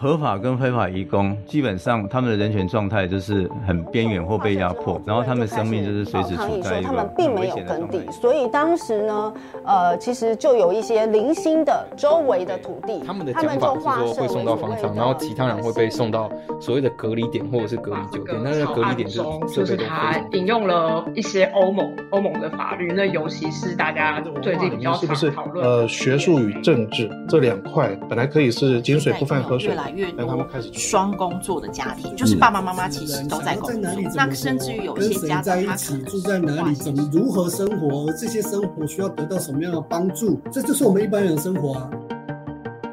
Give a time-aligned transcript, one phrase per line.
[0.00, 6.86] 合法跟非法移工，基本上他们的人权状态就是很边缘或被压迫，然后他们生命就是随时处在一个。
[6.86, 9.34] 他们并没有耕地，所以当时呢，
[9.64, 16.30] 呃，其实就有一些零星的周围的土地，他们的讲法是说会送到方舱，然后其他人会被送到
[16.60, 18.40] 所谓的隔离点或者是隔离酒店。
[18.40, 29.76] 那个隔离点就是就是他引用了一些欧盟欧盟的法律，那尤其是大家最近比较常讨论呃学术与政治这两块，本来可以是井水不犯河水。
[29.90, 41.90] 越多双工作的家庭，就是爸爸妈妈其实都在工作，那甚至于有一些家庭他可能住在哪里，怎么如何生活，而这些生活需要得到什么样的帮助，这就是我们一般人的生活啊。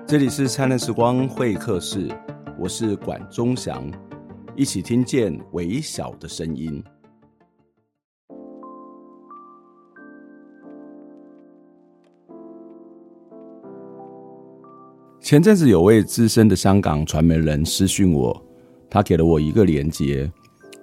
[0.07, 2.07] 这里是灿烂时光会客室，
[2.59, 3.91] 我是管中祥，
[4.55, 6.83] 一起听见微小的声音。
[15.25, 18.39] 前阵子有位资深的香港传媒人私讯我，
[18.87, 20.31] 他给了我一个连接，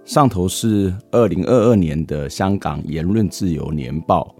[0.05, 4.34] 上头是二零二二年的香港言论自由年报。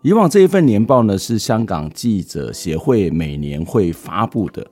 [0.00, 4.66] 以往这一份年报呢，是香港记者协会每年会发布的，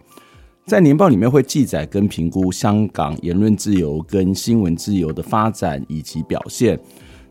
[0.64, 6.80] 在年报里面会记载跟评估香港言论自由跟新闻自由的发展以及表现，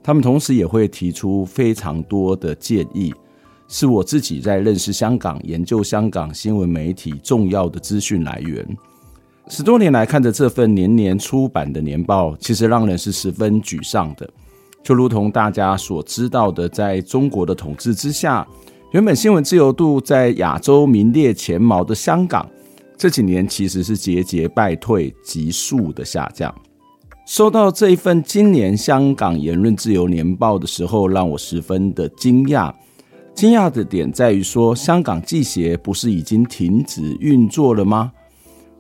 [0.04, 3.12] 他们同时也会提出非常多的建议。
[3.74, 8.68] 是我自己在认识香港、研究香港新闻媒体重要的资讯来源。
[9.48, 14.30] 十多年来看着这份年年出版的年报，其实让人是十分沮丧的。
[14.84, 18.46] 就如同大家所知道的，在中国的统治之下，
[18.92, 22.46] 原本新闻自由度在亚洲名列前茅的香港，
[22.98, 26.54] 这几年其实是节节败退、急速的下降。
[27.26, 32.74] 收到这一份今年香港言论自由年报的时候，让我十分的惊讶。
[33.34, 38.12] 惊讶的点在于说，香港记协不是已经停止运作了吗？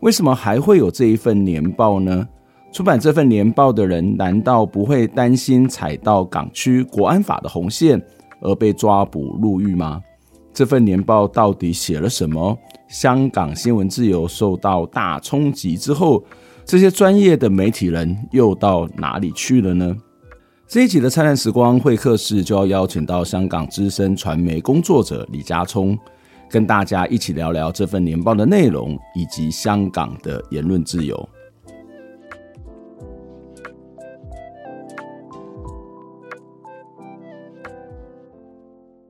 [0.01, 2.27] 为什么还会有这一份年报呢？
[2.71, 8.01] 出版这份年报的人难道不会担心踩到港区国安法的红线
[8.39, 10.01] 而被抓捕入狱吗？
[10.53, 12.57] 这份年报到底写了什么？
[12.87, 16.23] 香港新闻自由受到大冲击之后，
[16.65, 19.95] 这些专业的媒体人又到哪里去了呢？
[20.73, 25.99] 这一集的灿烂时光会客室就要邀请到香港资深传媒工作者李家聪，
[26.49, 31.27] 跟大家一起聊聊这份年报的内容以及香港的言论自由。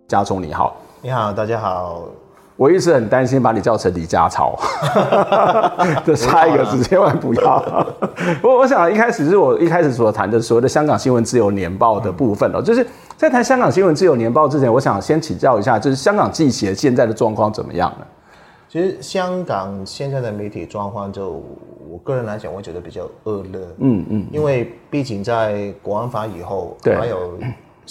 [0.08, 2.10] 家聪你好，你好，大家好。
[2.62, 4.56] 我一直很担心把你叫成李家超，
[6.06, 7.60] 这差一个字千万不要。
[8.40, 12.86] 不过我想一开始是我一开始所谈的所谓的香港新闻自由年报的部分哦，就是
[13.18, 18.06] 在谈香港新闻自由年报之前，我想先请教一下，就是香港记协现在的状况怎么样呢？
[18.70, 21.44] 其实香港现在的媒体状况，就
[21.90, 23.60] 我个人来讲，我觉得比较恶劣。
[23.80, 27.40] 嗯嗯，因为毕竟在国安法以后，对，还有。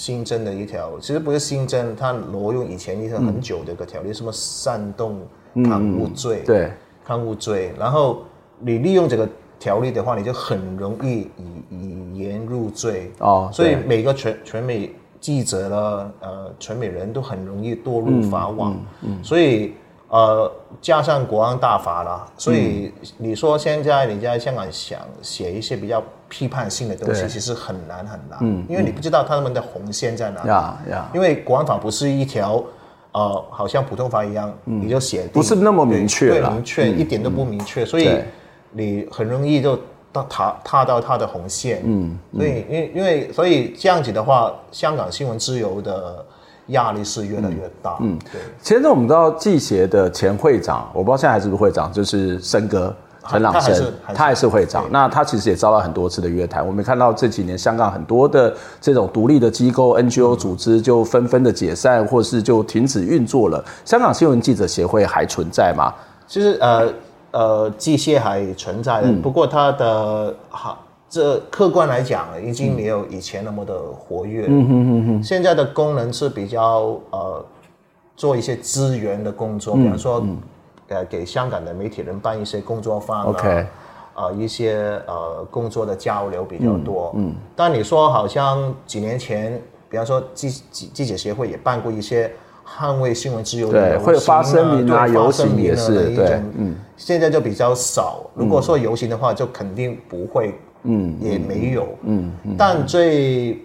[0.01, 5.21] 新增的一条，其实不是新增，它挪用以前一条很久的一个条例，嗯、什么煽动
[5.63, 6.73] 刊物罪，对，
[7.05, 7.75] 刊物罪。
[7.79, 8.23] 然后
[8.59, 9.29] 你利用这个
[9.59, 13.51] 条例的话，你就很容易以以言入罪哦。
[13.53, 14.91] 所以每个全全美
[15.21, 18.75] 记者呢，呃，全美人都很容易堕入法网。
[19.03, 19.75] 嗯、所以
[20.09, 20.51] 呃，
[20.81, 26.03] 加上国安大法啦，所以你说现在你在香港想写一些比较。
[26.33, 32.63] 批判性的东西其实很难很难，嗯，因为你不知道他们的红线在哪里，呀呀，因为国安法不是一条，
[33.11, 38.17] 呃，好像普通法一样，你就写，不是那么明确，对，明确一点都不明确，所以
[38.71, 39.77] 你很容易就
[40.13, 46.25] 到踏踏到他的红线，嗯，所以因为因为所以这样子的话，香港新闻自由的
[46.71, 48.41] 压力是越来越大，嗯，对。
[48.61, 52.95] 其实我们知道记协的前会长，我不知道现在还是不是会长，就是申哥。
[53.29, 54.87] 陈朗生，他还是会长。
[54.91, 56.67] 那他其实也遭到很多次的约谈。
[56.67, 63.63] 我们看到这几年香港很多的这种独立的机构、NGO 组织就纷纷的解散，或是就停止运作了。
[63.85, 65.93] 香港新闻记者协会还存在吗？
[66.27, 66.93] 其实呃
[67.33, 74.47] 呃，记协还存在不过它的好这客观来讲，已经没有以前那么的活跃。
[74.49, 75.23] 嗯哼哼哼。
[75.23, 77.45] 现在的功能是比较呃
[78.17, 80.21] 做一些资源的工作，比方说。
[80.21, 80.39] 嗯嗯
[80.91, 83.65] 呃，给香港的媒体人办一些工作坊啊，Okay.
[84.17, 87.13] 呃，一些呃工作的交流比较多。
[87.15, 92.33] 嗯，嗯，但你说好像几年前，比方说记记记者协会也办过一些
[92.67, 98.29] 捍卫新闻自由的游行啊，会发声明啊，游行也是对，嗯，现在就比较少。
[98.35, 103.59] 如果说游行的话，就肯定不会，嗯，也没有，嗯，嗯，但最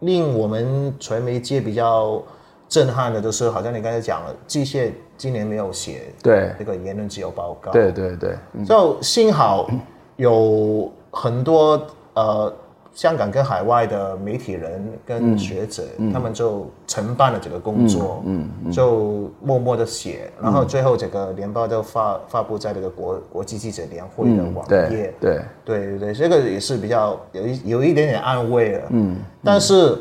[0.00, 2.22] 令我们传媒界比较
[2.68, 4.90] 震撼的，就是好像你刚才讲了，季羡。
[5.18, 7.70] 今年没有写对那个言论自由报告。
[7.70, 8.36] 对对对，
[8.66, 9.70] 就幸好
[10.16, 11.80] 有很多
[12.14, 12.52] 呃。
[12.94, 18.70] 香港跟海外的媒体人跟学者，嗯、他们就承办了这个工作，嗯，嗯嗯。
[18.70, 25.40] 就默默的写，嗯、然后最后这个年报就发发布在这个国国际记者联会的网页，对对。
[25.64, 29.96] 对对对，这个也是比较有一有一点点安慰了，嗯，但是，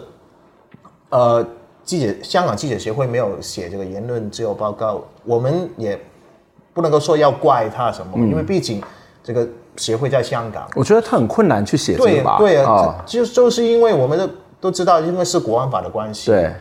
[1.09, 1.45] 呃，
[1.85, 5.97] 记者香港记者协会没有写这个言论自由报告，我们也
[6.73, 8.81] 不能够说要怪他什么，嗯、因为毕竟
[9.23, 9.47] 这个。
[9.77, 12.37] 协会在香港，我觉得他很困难去写这个吧。
[12.37, 14.29] 对对啊，哦、就就是因为我们都
[14.59, 16.31] 都知道，因为是国安法的关系。
[16.31, 16.51] 对，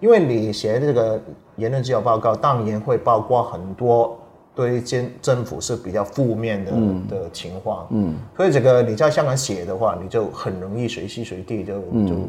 [0.00, 1.20] 因为你写这个
[1.56, 4.18] 言论自由报告，当然会包括很多
[4.54, 7.86] 对政政府是比较负面的、嗯、的情况。
[7.90, 11.80] 嗯，所以这个你在香港写的话，你就很容易随时随地就就。
[11.92, 12.28] 嗯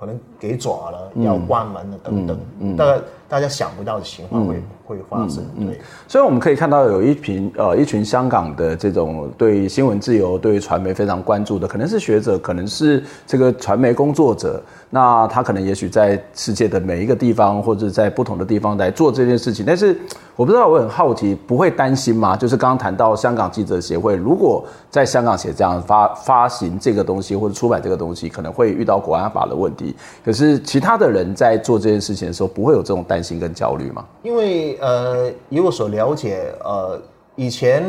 [0.00, 2.98] 可能给抓了，要关门了等等，嗯，大家
[3.30, 5.80] 大家想不到的情况会、嗯、会发生，对。
[6.08, 14.60] 所以我们可以看到有一群呃一群香港的这种对新闻自由、对传媒非常关注的，可能是学者，可能是这个传媒工作者。
[14.92, 19.64] 那他可能也许在世界的每一个地方，或者在不同的地方来做这件事情。
[19.64, 19.96] 但是
[20.34, 22.36] 我不知道，我很好奇，不会担心吗？
[22.36, 29.94] 就是刚刚谈到香港记者协会，如果在香港写这样发发行这个东西或者出版这个东西，可能会遇到国安法的问题。
[30.24, 34.04] 可是其他的人在做这件事情的时候，不会有这种担心跟焦虑吗？
[34.22, 37.00] 因为呃，以我所了解，呃，
[37.36, 37.84] 以前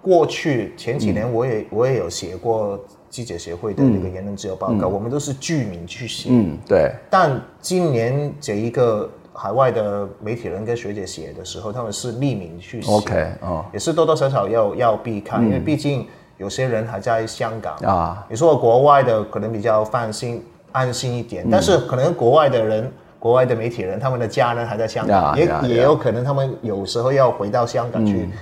[0.00, 2.78] 过去前几年，我也、嗯、我也有写过。
[3.14, 6.30] 记者协会的那个言论自由报告，嗯、我们都是具名去写。
[6.32, 6.90] 嗯，对。
[7.08, 12.90] 但今年这一个海外的媒体人跟学姐写的时候，他们是匿名去写。
[12.90, 16.04] OK，哦，也是多多少少要要避开，嗯、因为毕竟
[16.38, 18.26] 有些人还在香港啊。
[18.28, 22.92] 你说国外的可能比较放心、安心一点，嗯、但是可能国外的人、
[23.24, 28.32] 国外的媒体人，他们的家人还在香港，也也有可能他们有时候要回到香港去、嗯、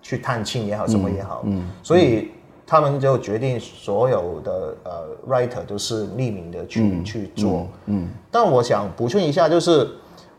[0.00, 1.42] 去探亲也好，什么也好。
[1.46, 2.30] 嗯，嗯所以。
[2.72, 4.92] 他们就决定所有的呃
[5.28, 9.88] writer 都是匿名的去、嗯、去做，嗯，嗯但我想补充一下，就是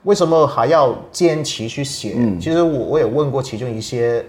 [0.03, 2.13] 为什么还要坚持去写？
[2.15, 4.25] 嗯、其实我我也问过其中一些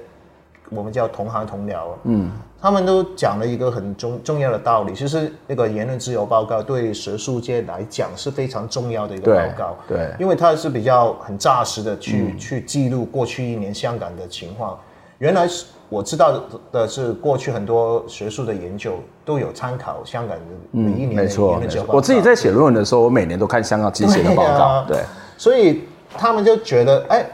[0.75, 2.31] 我们叫同行同僚，嗯，
[2.61, 14.79] 他们都讲了一个很重重要的道理，其实那个言论自由报告对学术界来讲是非常重要的一个报告，对，对因为它是比较很扎实的去、嗯、去记录过去一年香港的情况，
[15.19, 15.67] 原来是。
[15.89, 16.43] 我知道
[16.73, 18.95] 的是，过去很多学术的研究
[19.27, 21.97] 都有参考香港的每一年的言论自由报告。
[21.99, 24.85] 我自己在写论文的时候，我每年都看香港记者的报告。
[24.89, 25.03] 对，
[25.37, 25.83] 所以
[26.17, 27.27] 他们就觉得，哎，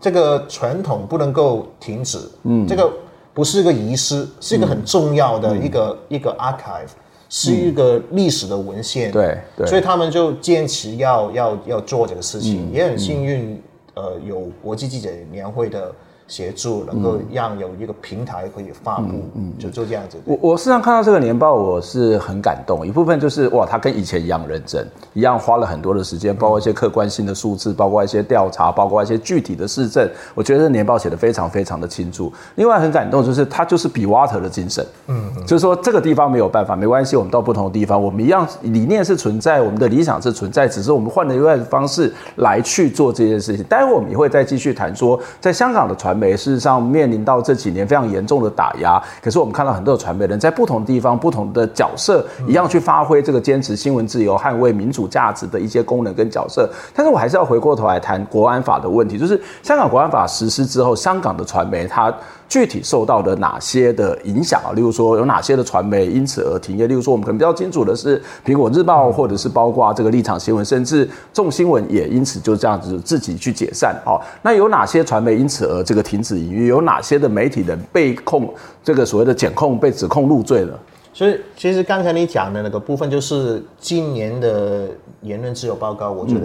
[0.00, 2.18] 这个传统不能够停止。
[2.44, 2.92] 嗯，这个
[3.32, 6.90] 不是一个遗失，是一个很重要的一个一个 archive，
[7.28, 9.10] 是一个历史的文献。
[9.10, 13.62] 对对，所以他们就坚持要要要做这个事情，也很幸运，
[13.94, 15.92] 呃，有国际记者年会的。
[16.28, 20.18] 协助能够让有一个平台可以发布，嗯，嗯就就这样子。
[20.26, 22.86] 我我事实上看到这个年报，我是很感动。
[22.86, 30.08] 一部分就是哇，他跟以前一样认真，一样花了很多的时间，包括一些客观性的数字，包括一些调查，包括一些具体的市政。
[30.34, 32.30] 我觉得这年报写的非常非常的清楚。
[32.56, 43.64] 另外很感动就是他就是 be water 的精神，嗯，嗯就是说这个地方没有办法，没关系，我们到不同的地方，我们一样理念是存在，我们的理想是存在，只是我们换了另外的方式来去做这件事情。
[43.64, 56.68] 待会我们也会再继续谈说，在香港的传美事实上面临到这几年非常严重的打压，可是我们看到很多的传媒人在不同地方、不同的角色，一样去发挥这个坚持新闻自由、捍卫民主价值的一些功能跟角色。
[56.92, 62.12] 但是我还是要回过头来谈国安法的问题，就是香港国安法实施之后，香港的传媒它。
[62.48, 64.72] 具体受到的哪些的影响啊？
[64.72, 66.86] 例如说，有哪些的传媒因此而停业？
[66.86, 73.94] 例如说，我们可能比较清楚的是，《苹果日报》或者是包括这个立场新闻，甚至众新闻也因此就这样子自己去解散。
[74.06, 76.66] 哦，那有哪些传媒因此而这个停止营运？
[76.66, 78.52] 有哪些的媒体人被控
[78.82, 80.78] 这个所谓的检控被指控入罪了？
[81.12, 84.88] 所以，其实刚才你讲的那个部分，就是今年的
[85.22, 86.42] 言论自由报告，我觉得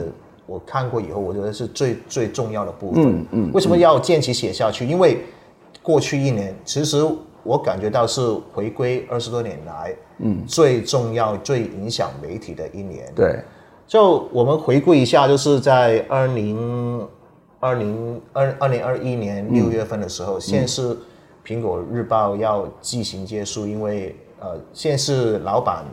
[0.47, 3.03] 我看过以后，我觉得是最最重要的部分。
[3.03, 3.51] 嗯嗯。
[3.53, 4.85] 为什么要坚持写下去？
[4.85, 5.23] 因为
[5.83, 7.05] 过去一年，其实
[7.43, 8.21] 我感觉到是
[8.53, 13.11] 回归二十多年来，嗯，最重要、最影响媒体的一年。
[13.13, 13.37] 对，
[13.85, 17.05] 就我们回顾一下，就是在二零
[17.59, 20.97] 二零二二零二一年六月份的时候，嗯、先是
[21.45, 25.83] 苹果日报要自行结束，因为呃，先是老板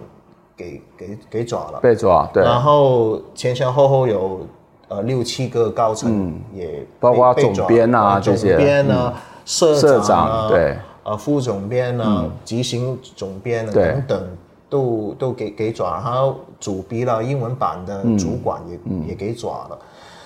[0.56, 4.47] 给给给抓了，被抓，对，然后前前后后有
[4.87, 9.20] 呃六七个高层也包括总编啊这些，总编啊。
[9.44, 14.28] 社长，社长对，呃，副总编啊，执、嗯、行总编啊，等等，
[14.68, 19.78] 都都给给抓，然后主笔了英文版的主管也、嗯、也给抓了，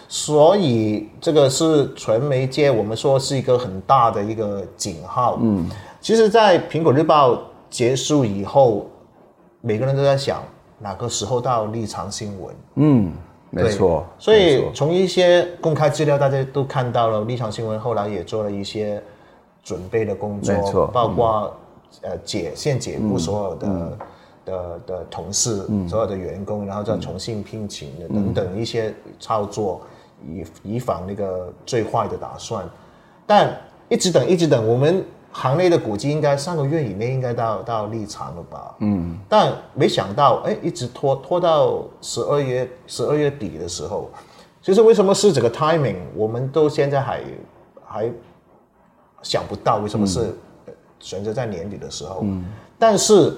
[0.08, 5.38] 所以这个是传媒界我们说是一个很大的一个警号。
[5.40, 5.68] 嗯，
[6.00, 7.38] 其实，在苹果日报
[7.70, 8.86] 结束以后，
[9.60, 10.42] 每个人都在想
[10.78, 12.54] 哪个时候到立场新闻。
[12.74, 13.12] 嗯，
[13.62, 14.04] 没错。
[14.18, 19.02] 所以从一些公开资料，大家都看到了，立场新闻后来也做了一些
[19.62, 21.54] 准备的工作，没错，包括。
[22.02, 23.98] 呃，解先解雇所有的、嗯、
[24.44, 29.80] 的的同事，嗯、所有的员工，然后再重新聘请的等等一些操作，
[30.26, 32.68] 以以防那个最坏的打算。
[33.24, 33.56] 但
[33.88, 35.04] 一直等，一直等，我们
[35.34, 38.74] 行内的估计应该上个月以内应该到到立场了吧？
[38.78, 39.18] 嗯。
[39.28, 44.08] 但没想到，哎，一直拖拖到十二月十二月底的时候，
[44.62, 45.96] 其实为什么是这个 timing？
[46.14, 47.20] 我们都现在还
[47.84, 48.12] 还
[49.22, 50.36] 想不到为什么是、嗯。
[51.00, 52.46] 选择在年底的时候，嗯，
[52.78, 53.36] 但是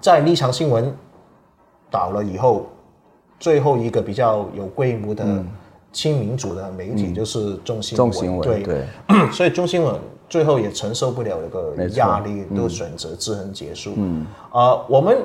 [0.00, 0.92] 在立场新闻
[1.88, 2.66] 倒了以后，
[3.38, 5.24] 最后一个比较有规模的
[5.92, 8.86] 亲民主的媒体就是中新闻，中新闻对对，
[9.30, 9.94] 所以中新闻
[10.34, 13.92] 最后也承受不了那个压力，都选择自行结束。
[13.96, 15.18] 嗯，啊，我们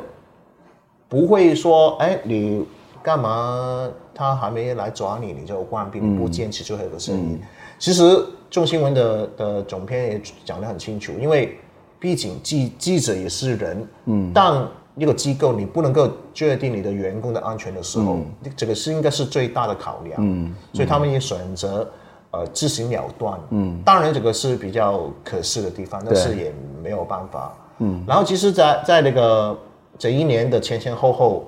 [1.07, 2.63] 不会说，哎，你
[3.01, 3.89] 干嘛？
[4.13, 7.41] 他还没来抓你，你就关闭，不坚持最后一个声音。
[7.79, 8.23] 其实。
[8.51, 11.55] 中新闻的的总编也讲得很清楚，因为
[11.99, 18.25] 毕竟记记者也是人，嗯，当一个机构你不能够确定你的员工的安全的时候，嗯、
[18.57, 21.87] 这个是应该是最大的考量，嗯，所以他们也选择
[22.31, 29.57] 呃自行了断，嗯，当然这个是比较可惜的地方，但是也没有办法，嗯，然后其实在，在在那个
[29.98, 31.45] 这一年的前前后后，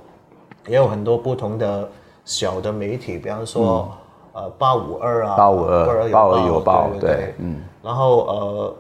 [0.68, 1.90] 也有很多不同的
[2.26, 3.90] 小的媒体，比方说。
[3.92, 3.98] 嗯。
[4.34, 8.76] 呃，八五二啊，八五二，八五二有报，对，对，对，嗯，然后呃，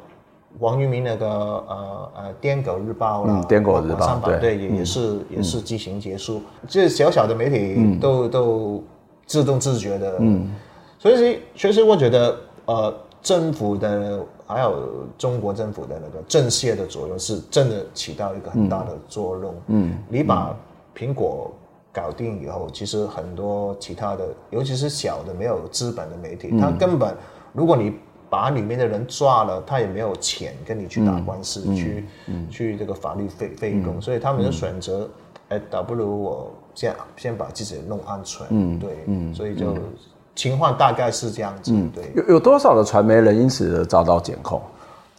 [0.60, 8.84] 王玉明那个呃呃，癫狗日报了，癫狗日报，对，对，也也是也是进行结束，这小小的媒体都都
[9.26, 10.56] 自动自觉的，嗯，
[11.02, 12.94] 所以其实我觉得呃，
[13.24, 20.56] 政府的还有中国政府的那个政协的作用是真的起到一个很大的作用，嗯，你把
[20.96, 21.52] 苹果。
[21.94, 27.14] 搞定以后，其实很多其他的，尤其是小的没有资本的媒体，他、嗯、根本，
[27.52, 27.94] 如果你
[28.30, 35.06] 把里面的人抓了，他也没有钱跟你去打官司，嗯、去、嗯、去这个法律费费用，所以他们就选择，
[35.50, 39.82] 哎、嗯，倒不如我先先把自己弄安全，嗯，对，嗯，所以就、嗯、
[40.36, 42.12] 情况大概是这样子，嗯、对。
[42.16, 44.62] 有有多少的传媒人因此遭到检控？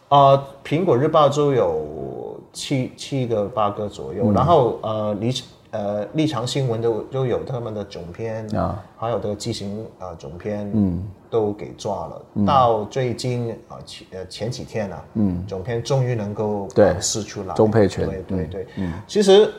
[0.08, 5.32] 呃，苹果日报就有七七个八个左右，嗯、然后呃，你。
[5.72, 12.22] 呃，立场新闻都都有他们的总编啊，还有这个记行啊总编，嗯，都给抓了。
[12.34, 17.54] 嗯、到最近啊前呃前几天呢、啊，嗯，总编终于能够对释出来。
[17.54, 19.50] 钟佩权，对对对，嗯，其实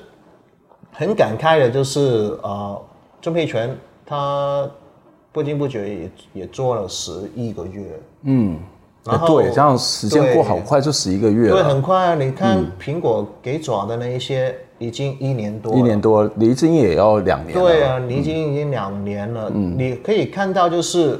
[0.91, 2.77] 很感慨的就是啊，
[3.19, 4.69] 钟佩权他
[5.34, 8.58] 不经不觉也也做了十一个月，嗯，
[9.04, 12.16] 然后对，这样时间过好快，就十一个月了，对，很快啊！
[12.16, 14.48] 你看苹果给抓的那一些。
[14.50, 17.54] 嗯已经一年多，一年多，离经也要两年。
[17.58, 19.50] 对啊，离经已经两年了。
[19.54, 21.18] 嗯，你可以看到，就是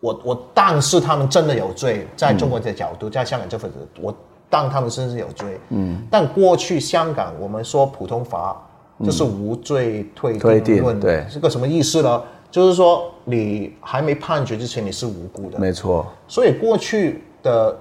[0.00, 4.12] 我我当是他们真的有罪，在中国的角度，嗯、在香港这份子，我
[4.50, 5.60] 当他们真是有罪。
[5.68, 8.56] 嗯，但过去香港我们说普通法
[9.04, 12.20] 就是无罪推定论，对，是个什么意思呢？
[12.50, 16.06] 就是说你还没判决之前你是无辜的，没错。
[16.26, 17.76] 所以过去的。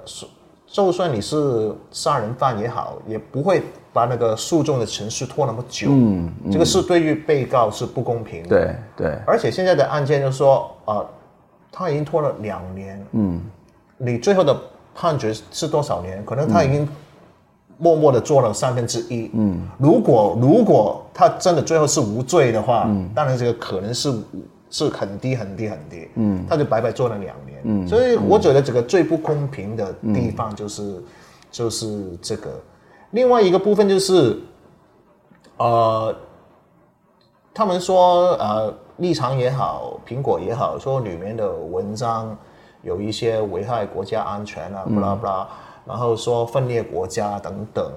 [0.69, 5.87] 就算你是杀人犯也好，也不会把那个诉讼的程序拖那么久。
[5.89, 8.49] 嗯，嗯，这个是对于被告是不公平的。
[8.49, 9.17] 对对。
[9.25, 11.09] 而且现在的案件就是说，啊、呃，
[11.71, 13.07] 他已经拖了两年。
[13.13, 13.41] 嗯。
[13.97, 14.55] 你最后的
[14.93, 16.23] 判决是多少年？
[16.25, 16.85] 可能他已经
[17.77, 19.31] 默默的做了三分之一。
[19.35, 19.61] 嗯。
[19.77, 24.13] 如果如果他真的最后是无罪的话，嗯，当然这个可能是。
[24.69, 31.03] 是很低很低很低，嗯，他就白白做了两年，嗯，所以我觉得这个最不公平的地方就是，嗯、
[31.49, 32.51] 就是这个。
[33.11, 34.37] 另外一个部分就是，
[35.57, 36.13] 呃，
[37.53, 42.37] 他们说呃，立场也好，苹果也好，说里面的文章
[42.81, 45.47] 有一些危害国家安全啊，不拉不拉，
[45.85, 47.89] 然后说分裂国家等等，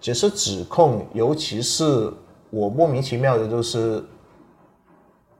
[0.00, 2.12] 只是指控，尤其是
[2.50, 4.02] 我莫名其妙的就是。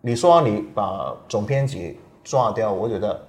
[0.01, 3.21] 你说你把总编辑抓掉，我觉得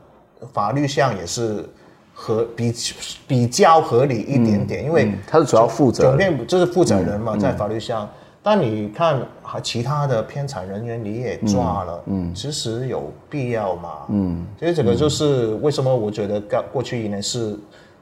[0.53, 1.67] 法律上也是
[2.13, 2.73] 合比
[3.27, 8.05] 比较合理一点点，嗯、因为他是主要负责总编就是负责人嘛，嗯、在法律上。
[8.05, 8.09] 嗯、
[8.43, 9.21] 但你看，
[9.63, 13.89] 其他的编采人员你也抓了，嗯，其实有必要吗？
[14.09, 17.57] 嗯，所以这个就是为什么我觉得过过去一年是。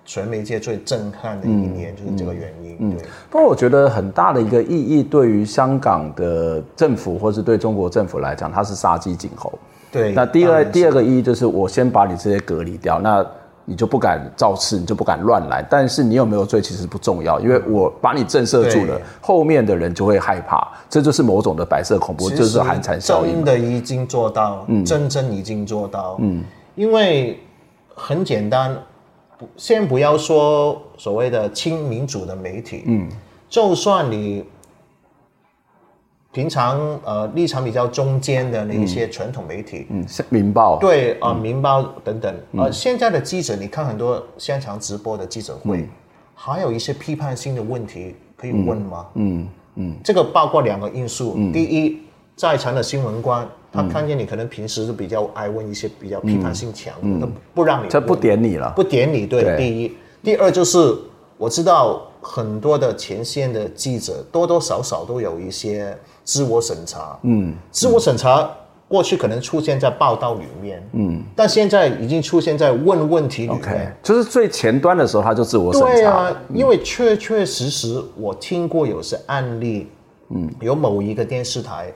[0.08, 2.78] 传媒界最震撼的一年，就是这个原因。
[2.80, 3.06] 嗯，对。
[3.30, 9.54] 不过我觉得很大的一个意义，对于香港的政府或是对中国政府来讲，它是杀鸡儆猴。
[9.92, 10.14] 对。
[10.14, 13.24] 那第二第二个意义就是我先把你这些隔离掉，那
[13.66, 15.62] 你就不敢造次，你就不敢乱来。
[15.70, 20.66] 但是你有没有罪其实不重要，因为我把你震慑住了，后面的人就会害怕。
[20.90, 23.34] 这就是某种的白色恐怖，就是寒蝉效应。
[23.34, 26.42] 真的已经做到，嗯，真正已经做到，嗯，
[26.76, 27.38] 因为
[27.94, 28.74] 很简单，
[29.56, 33.10] 先不要说所谓的亲民主的媒体，嗯，
[33.50, 34.44] 就算你。
[36.34, 45.90] 平常呃立场比较中间的那一些传统媒体，嗯，《民报》对啊，呃《民报》等等，呃，现在的记者，你看很多现场直播的记者会，
[46.36, 49.06] 还有一些批判性的问题可以问吗？
[49.16, 52.04] 嗯嗯，这个包括两个因素，第一，
[52.36, 60.94] 在场的新闻官他看见你可能平时是比较爱问一些比较批判性强的，他不让你，他不点你了，不点你，对，第一，第二就是
[61.38, 65.96] 我知道很多的前线的记者多多少少都有一些。
[66.28, 68.52] 自我审查，嗯，自我审查
[68.90, 75.88] 过去可能出现在报道里面，嗯，但现在已经出现在问问题里面，okay, 就是最前端的时候他就自我审查。
[75.88, 79.88] 对啊，嗯、因为确确实实我听过有些案例，
[80.32, 81.94] 嗯，有某一个电视台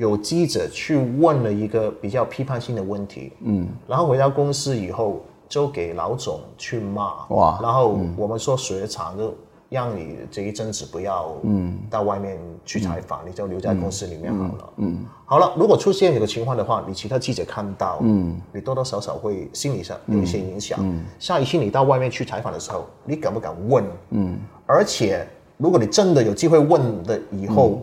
[0.00, 9.34] 有记者去问了一个比较批判性的问题，嗯，然后回到公司以后就给老总去骂，哇，然后我们说雪场就。
[9.70, 11.78] 让你这一阵子不要嗯。
[11.88, 14.72] 到外面去采访，嗯、你就留在公司里面好了。
[14.78, 15.06] 嗯，嗯。
[15.24, 20.76] 好了，如果出现这个情况的话，你其他记者看到，嗯，你多多少少会心理上有一些影响。
[20.82, 21.04] 嗯，嗯。
[21.20, 23.84] 下一次你到外面去采访的时候，你敢不敢问？
[24.10, 25.24] 嗯，而且
[25.56, 27.82] 如果你真的有机会问的以后，嗯、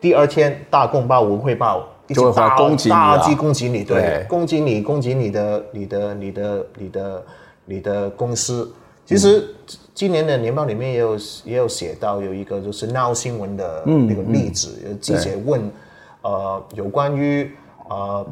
[0.00, 4.26] 第二天大公报、文汇报一起大攻击你、啊，大击攻击你，对，对。
[4.28, 7.24] 攻击你，攻击你的、你的、你的、你的、
[7.66, 8.72] 你的公司。
[9.04, 9.54] 其实
[9.92, 15.70] 今年的年报里面也有也有写到有一个就是闹新闻的那个例子，有记者问，
[16.22, 17.50] 呃，有关于
[17.88, 18.24] 呃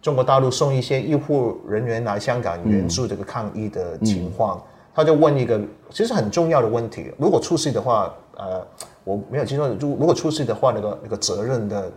[0.00, 4.62] 中国大陆送一些医护人员来香港援助这个抗疫的情况，
[4.94, 8.64] 他就问一个其实很重要的问题：如果出事的话，呃，
[9.04, 11.90] 我没有听说，如如果出事的话，那个那个责任的。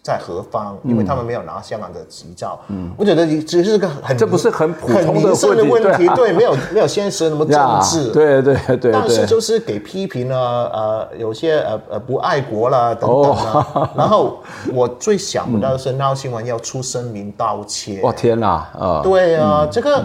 [0.00, 0.78] 在何方？
[0.84, 2.58] 因为他们没有拿香港的执照。
[2.68, 8.92] 嗯，我觉得只是个很这不是很普通的问题，对，没有没有现实那么政治， 对对对。
[8.92, 13.90] 但是就是给批评了，呃，有些呃呃不爱国啦等等啊。
[13.94, 14.38] 然后
[14.72, 18.00] 我最想不到的是闹新闻要出声明道歉。
[18.00, 18.66] 哇天哪！
[18.78, 20.02] 啊，对啊，这个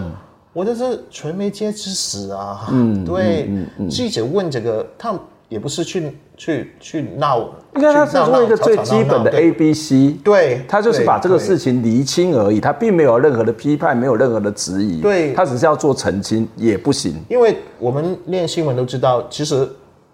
[0.52, 2.66] 我就是传媒界之死啊。
[2.72, 3.48] 嗯，对，
[3.88, 5.14] 记者问这个，他
[5.54, 6.10] 也不是去。
[6.36, 17.14] 去去闹，应该他是做一个最基本的 A B C，对，他就是把这个事情厘清而已，他并没有任何的批判，没有任何的质疑，对，他只是要做澄清也不行。
[17.28, 19.64] 因为我们练新闻都知道，其实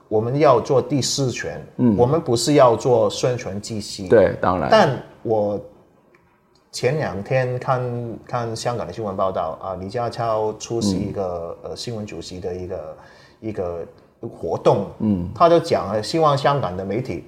[0.09, 4.69] 我们要做第四权，嗯，我们不是要做宣传机器，对，当然。
[4.71, 5.59] 但我
[6.71, 12.97] 前两天看看香港的新闻报道啊，李家超出席一个、嗯、呃新闻主席的一个
[13.41, 13.87] 一个。
[14.21, 17.25] 活动，嗯，他就讲了，希望香港的媒体，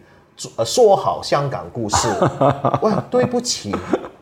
[0.56, 2.08] 呃，说好香港故事。
[2.82, 3.74] 喂，对不起，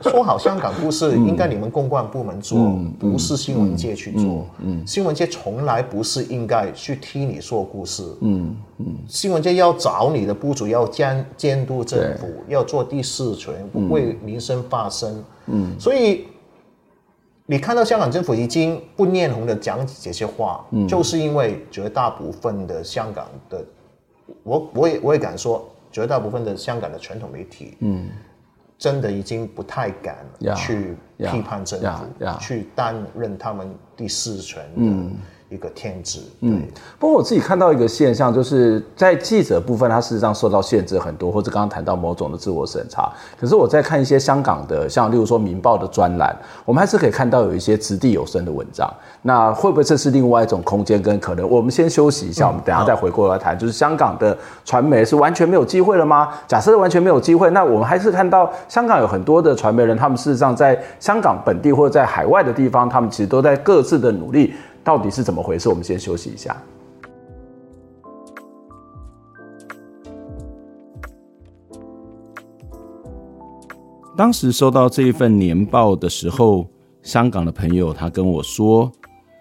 [0.03, 4.47] 说好香港故事应该你们公关部门做，嗯、不是新闻界去做。
[4.59, 8.05] 嗯，新闻界从来不是应该去替你说故事。
[8.21, 15.25] 嗯嗯，嗯新闻界要找你的部主要监监督政府，要做第四权，不为民生发声。
[15.47, 16.27] 嗯，所以。
[17.51, 23.65] 你看到香港政府已经不念红的讲这些话，嗯，就是因为绝大部分的香港的，
[24.45, 28.09] 我我也我也敢说，绝大部分的香港的传统媒体，嗯，
[28.79, 32.05] 真的已经不太敢去批判政府，
[32.39, 34.71] 去担任他们第四权的。
[34.77, 35.17] 嗯
[35.51, 36.63] 一个天职，嗯，
[36.97, 43.13] 不过我自己看到一个现象，就是在记者部分，他事实上受到限制很多，或者刚刚谈到某种的自我审查。
[43.39, 46.35] 可是我在看一些香港的，像例如说《民报》的专栏，
[46.65, 48.89] 我们还是可以看到有一些掷地有声的文章。
[49.23, 51.49] 那会不会这是另外一种空间跟可能？
[51.51, 53.59] 我们先休息一下，我们等下再回过来谈。
[53.59, 56.29] 就是香港的传媒是完全没有机会了吗？
[56.47, 64.55] 假设完全没有机会，那我们还是看到香港有很多的传媒人，他们事实上在香港本地或者在海外的地方，他们其实都在各自的努力。
[64.83, 65.69] 到底是怎么回事？
[65.69, 66.57] 我们先休息一下。
[74.17, 76.67] 当时收到这一份年报的时候，
[77.03, 78.91] 香港的朋友他跟我说，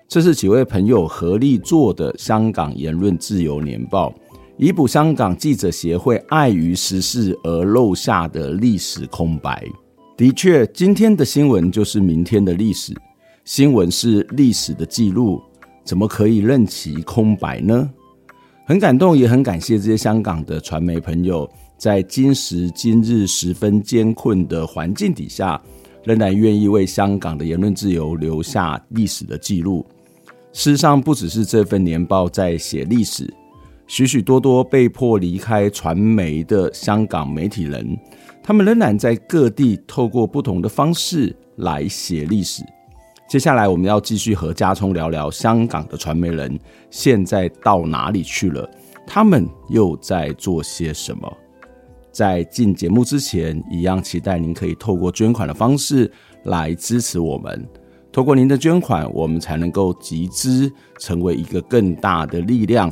[0.07, 4.09] 这是几位朋友合力做的《香港言论自由年报》，
[4.57, 9.65] 以补香港记者协会碍于时事而漏下的历史空白。
[10.15, 12.93] 的确，今天的新闻就是明天的历史。
[13.45, 15.41] 新闻是历史的记录，
[15.83, 17.89] 怎么可以任其空白呢？
[18.65, 25.59] 很感动，也很感谢这些香港的传媒朋友，在今时今日十分艰困的环境底下，
[26.03, 29.83] 仍然愿意为香港的言论自由留下历史的记录。
[30.53, 33.33] 事实上，不只是这份年报在写历史，
[33.87, 37.97] 许许多多被迫离开传媒的香港媒体人，
[38.43, 42.63] 他们仍然在各地透过不同的方式来写历史。
[43.29, 48.67] 接下来，我们要继续和家聪聊聊香港的传媒人现在到哪里去了，
[49.05, 51.31] 他们又在做些什么。
[52.11, 56.11] 在进节目之前，一样期待您可以透过捐款的方式
[56.45, 57.63] 来支持我们。
[58.11, 62.91] 透过您的捐款，我们才能够集资，成为一个更大的力量，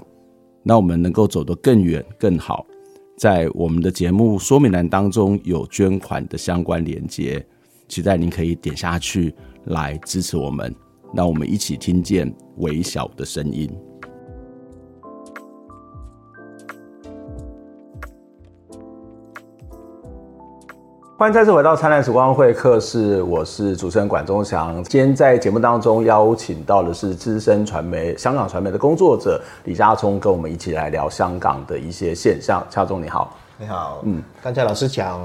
[0.62, 2.64] 那我们能够走得更远、更好。
[3.18, 7.44] 在我们的节目说明栏当中有捐款的相关连接，
[7.88, 9.34] 期待您可以点下去
[9.68, 10.74] 来支持我们，
[11.14, 13.70] 让我们一起听见微小的声音。
[21.18, 24.84] 欢迎再次回到灿烂时光会客室，我是主持人管中祥。
[24.84, 32.64] 今天在节目当中邀请到的是资深传媒、香港传媒的工作者李家聪，跟我们一起来聊香港的一些现象。
[32.70, 35.20] 家聪你好，你好，嗯，刚才老师讲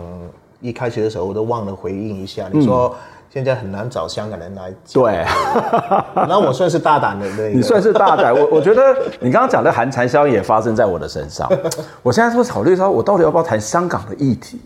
[0.61, 2.97] 一开始的时候我都忘了回应一下，你说
[3.33, 5.25] 现在很难找香港人来，对，
[6.29, 8.31] 那我算是大胆的，对，你算是大胆。
[8.35, 11.51] 我我觉得你刚刚讲的寒蝉效应也发生在我的身上。
[12.03, 14.61] 我现在是考虑说，我到底要不要谈香港的议题？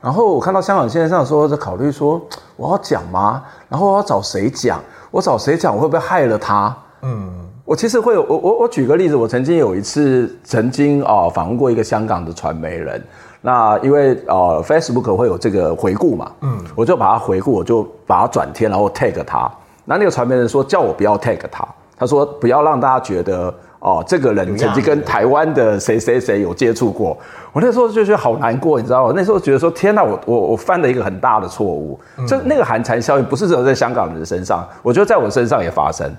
[0.00, 2.20] 然后我看到香港现在上说在考虑说
[2.56, 3.44] 我要讲吗？
[3.68, 4.80] 然后我要找谁讲？
[5.12, 5.72] 我找谁讲？
[5.76, 6.76] 我会不会害了他？
[7.02, 7.32] 嗯，
[7.64, 13.00] 我其实会有我我我举个例子，我曾经有一次曾经啊、呃、访问过一个香港的传媒人，
[13.40, 19.50] 那因为呃 Facebook 会有这个回顾嘛，嗯，我就把它回顾，我就把它转贴，然后 tag 他。
[19.84, 23.52] 那那个传媒人说叫我不要 tag 他，他说不要让大家觉得。
[23.80, 27.16] 哦，这个人曾经跟台湾的谁谁谁有接触过，
[27.52, 29.12] 我那时候就觉得好难过，你知道吗？
[29.14, 31.96] 那时候觉得说，天哪，我我我犯了一个很大的错误。
[32.26, 36.12] 这、嗯、那个寒蝉效应不是只有在香港人身上，我觉得在我身上也发生。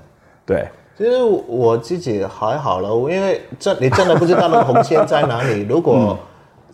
[0.46, 0.66] 对，
[0.98, 5.68] 其实我自己还好了，因为这你真的不知道那个红线在哪里。
[5.70, 6.18] 如果、嗯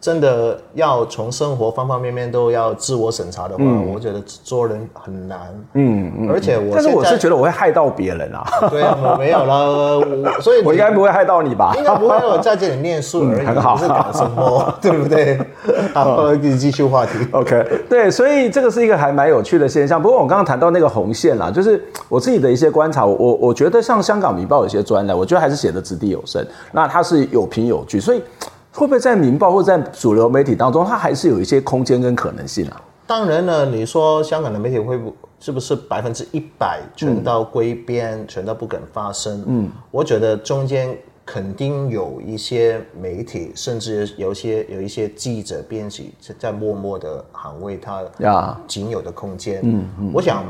[0.06, 5.40] 真的要从生活方方面面都要自我审查的话，嗯、我觉得做人很难。
[5.74, 8.46] 嗯嗯，而且我但是我是觉得我会害到别人啊。
[8.70, 11.74] 对啊，我没有了， 所以我应该不会害到你吧？
[11.76, 15.40] 应该不会，我在这里念书而已，嗯、 很好不是搞什么， 对不对？
[15.92, 17.14] 好，继续话题。
[17.32, 20.00] OK，对，所以这个是一个还蛮有趣的现象。
[20.00, 28.22] 不过我刚刚谈到那个红线啦，就是我自己的一些观察，我我觉得像香港《明报》有些专栏，我觉得还是写的掷地有声，那它是有凭有据，所以。
[28.76, 32.82] 会不会在《民报》或在主流媒体当中，它还是有一些空间跟可能性啊？
[33.08, 39.42] 当然了，你说香港的媒体会不是不是百分之一百全到归边，嗯、全都不敢发声？
[39.48, 48.04] 嗯，我觉得中间肯定有一些媒体，甚至有一些有一些记者、编辑在默默的捍卫他
[48.68, 49.62] 仅有的空间。
[49.64, 50.44] 嗯嗯，我想《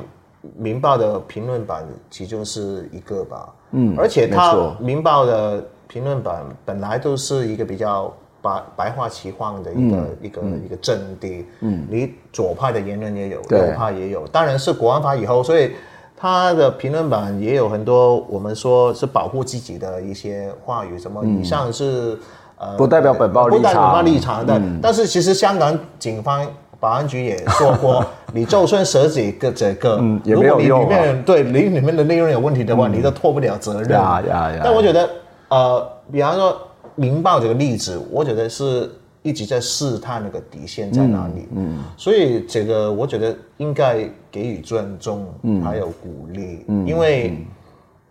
[0.58, 3.54] 明报》的评论版其中是一个吧。
[3.72, 5.64] 嗯，而且它《明报》的。
[5.96, 15.72] 评论版本来都是一个比较白白话奇幻的一个、嗯、一个、嗯、一个阵地，嗯，你左派的言论也有，右派也有，当然是国安法以后，所以
[16.18, 22.20] 他的评论版也有很多我们说是保护自己的一些话语，什么以上是、
[22.58, 26.46] 嗯、呃不代表本报立场，不代表本报立场的，但是其实香港警方
[26.78, 34.62] 保安局也说过， 你就算设几个这个，嗯，也没有用、啊，如果你里面对你里面的内容有问题的话，嗯、你都脱不了责任，呀呀呀！
[34.62, 35.10] 但我觉得。
[35.50, 36.52] 呃，比方说
[36.96, 38.90] 《明报》这个例子，我觉得是
[39.22, 41.48] 一直在试探那个底线在哪里。
[41.52, 46.66] 嗯，嗯，所以这个我觉得应该给予尊重，嗯，还有鼓励。
[46.68, 47.38] 嗯，因为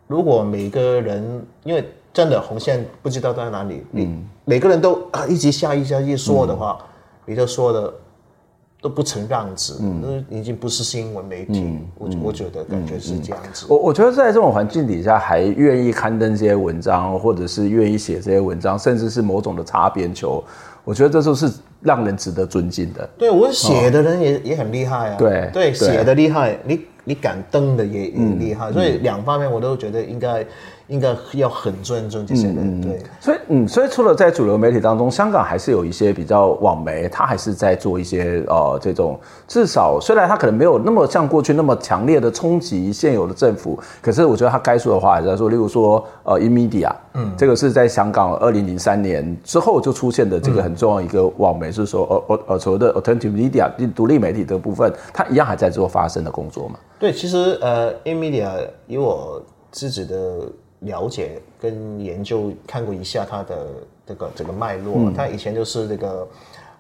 [0.07, 6.87] 如果每个人，因为真的红线不知道在哪里，嗯，你每个人都啊一直下一下一说的话，嗯，
[7.27, 7.93] 你就说的。
[8.85, 13.65] 都不曾让子，嗯，已经不是新闻媒体，嗯、我我觉得感觉是这样子。
[13.67, 20.45] 我我觉得在这种环境底下，还愿意刊登这些文章，或者是愿意写这些文章，甚至是某种的擦边球，
[20.85, 23.09] 我觉得这都是让人值得尊敬的。
[23.17, 30.45] 对，我写的人也、哦、也很厉害啊，对对，写的厉害，你你敢登的也也厉害，嗯、所以两方面我都觉得应该。
[30.89, 33.03] 应该要很尊重这些人，嗯、对。
[33.21, 39.19] 所以，嗯，所以除了在主流媒体当中，香港还是有一些比较网媒，他还是在做一些呃这种，
[39.49, 45.49] 至少虽然他可能没有那么像过去那么强烈的冲击现有的政府，可是我觉得他该说的话还是在说。
[45.49, 56.77] 例如说，呃，Inmedia，嗯，这个是在香港二零零三年之后就出现的这个很重要一个网媒，嗯、是说，呃呃呃，所谓的 Alternative Media 独立媒体的部分，它一样还在做发声的工作嘛？
[56.99, 58.51] 对，其实呃，Inmedia
[58.87, 60.47] 以我自己的。
[60.85, 63.67] 了解跟研究看过一下他的
[64.07, 66.29] 这个这个脉络，他、嗯、以前就是这个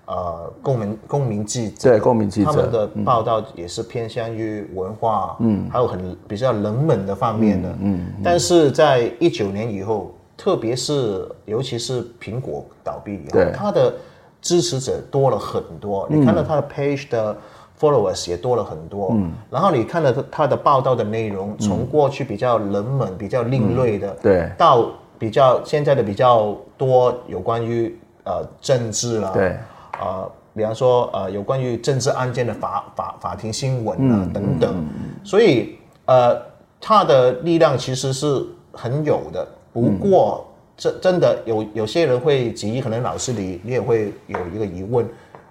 [0.07, 13.53] 呃公民公民记者，对公民记者，他们的报道也是偏向于文化，嗯，还有很比较冷门的方面的，嗯，但是在一九年以后，特别是尤其是苹果倒闭以后，对。
[13.53, 13.95] 他的
[14.41, 17.37] 支持者多了很多，嗯、你看到他的 page 的。
[17.79, 29.57] Followers 也多了很多，嗯，然后你看了他的报道的内容，从过去比较冷门、比较另类的，对，到比较现在的比较多有关于呃政治啦，对，
[30.01, 34.87] 呃，比方说呃有关于政治案件的法法法庭新闻啊等等，
[35.25, 36.41] 所以呃
[36.81, 39.47] 他的力量其实是很有的。
[39.73, 45.05] 不过这真的有有些人会质疑，可能老师你你也会有一个疑问，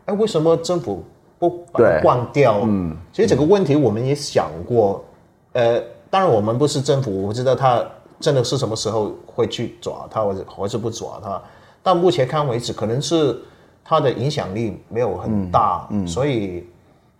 [0.05, 1.03] 哎，为什么政府？
[1.49, 5.03] 不把它关掉，嗯，其实这个问题我们也想过，
[5.51, 7.83] 呃，当然我们不是政府，我不知道他
[8.19, 11.41] 真的是什么时候会去抓他，或者或者不抓他。
[11.81, 13.37] 到目前看为止，可能是
[13.83, 16.65] 他的影响力没有很大，嗯，所以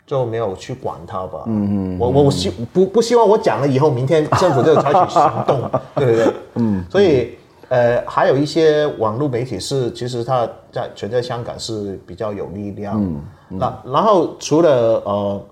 [0.07, 1.43] 就没有去管他吧。
[1.47, 6.33] 嗯嗯，我我希不不希望我讲了以后，明天政府就采取行动， 对不对？
[6.55, 7.35] 嗯，所以
[7.67, 13.03] 呃，还有一些网络媒体是，其实他在全在香港是比较有力量。
[13.03, 13.21] 嗯。
[13.59, 14.69] 那然后除了
[15.05, 15.45] 呃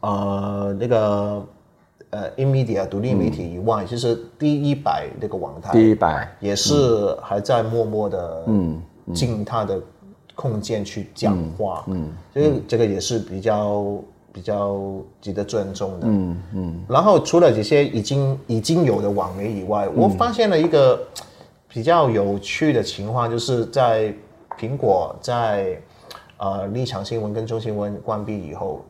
[0.00, 1.46] 呃那个
[2.10, 6.28] 呃 Inmedia 独立媒体以外，嗯、其实第一百那个网台，第一百。
[6.40, 8.82] 也是还在默默的嗯
[9.14, 9.80] 进他的
[10.34, 13.98] 空间去讲话，嗯，所以这个也是比较
[14.32, 14.76] 比较
[15.20, 16.84] 值得尊重的，嗯嗯。
[16.88, 20.98] 然后除了这些已经已经有的网媒以外，嗯、我发现了一个
[21.68, 24.12] 比较有趣的情况，就是在
[24.58, 25.80] 苹果在。
[26.38, 28.84] 呃，立场新闻跟中新闻关闭以后，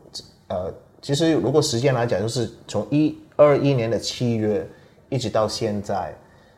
[0.49, 4.67] 呃，其实如果时间来讲，就是从一二一年的七月
[5.09, 6.13] 一直到现在，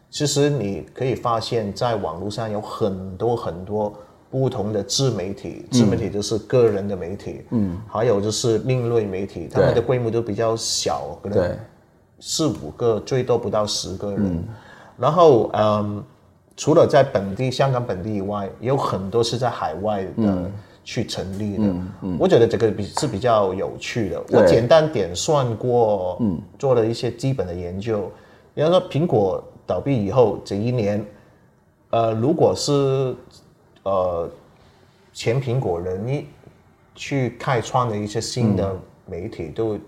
[0.09, 3.93] 其实你可以发现，在网络上有很多很多
[4.29, 11.57] 不同的自媒体，自媒体就是个人的媒体，嗯，还有就是另类媒体，他们的规模都比较小，可能
[12.19, 14.25] 四五个，最多不到十个人。
[14.25, 14.43] 嗯、
[14.97, 16.03] 然后，嗯，
[16.57, 20.11] 除了在本地香港本地以外，也有很多是在海外的。
[20.17, 20.51] 嗯
[20.83, 24.23] 去成立的，嗯嗯、我觉得这个比是比较有趣的。
[24.31, 28.11] 我简单点算过，嗯，做了一些基本的研究。
[28.55, 31.05] 比方说，苹果倒闭以后这一年，
[31.91, 33.15] 呃，如果是
[33.83, 34.27] 呃
[35.13, 36.25] 前苹果人你
[36.95, 39.79] 去开创的一些新的媒体，嗯、都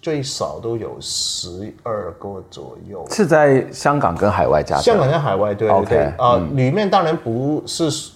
[0.00, 3.06] 最少都有十二个左右。
[3.10, 4.78] 是在香港跟海外加？
[4.78, 5.98] 香港跟海外，对对对。
[5.98, 8.12] 啊 Okay,、呃，嗯、里面当然不是。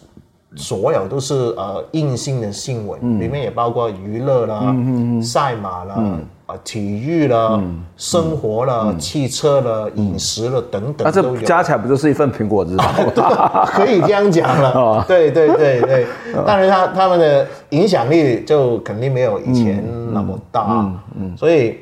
[0.57, 5.97] 所有都是呃硬性的新闻，嗯、里面也包括娱乐啦、嗯、赛马啦、
[6.63, 10.99] 体育啦、嗯、生活啦、嗯、汽车啦、饮、嗯、食啦等等。
[11.05, 13.25] 那这加起来不就是一份苹果日报？
[13.25, 15.05] 啊、可以这样讲了。
[15.09, 16.07] 对对对对，
[16.47, 20.93] 当然他他们的影响力就肯定没有以前那么大。
[21.19, 21.79] 嗯、所以